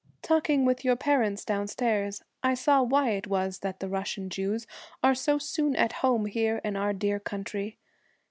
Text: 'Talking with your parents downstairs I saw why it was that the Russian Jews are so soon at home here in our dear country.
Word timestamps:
'Talking 0.23 0.65
with 0.65 0.83
your 0.83 0.95
parents 0.95 1.45
downstairs 1.45 2.23
I 2.41 2.55
saw 2.55 2.81
why 2.81 3.11
it 3.11 3.27
was 3.27 3.59
that 3.59 3.79
the 3.79 3.87
Russian 3.87 4.31
Jews 4.31 4.65
are 5.03 5.13
so 5.13 5.37
soon 5.37 5.75
at 5.75 5.91
home 6.01 6.25
here 6.25 6.59
in 6.63 6.75
our 6.75 6.91
dear 6.91 7.19
country. 7.19 7.77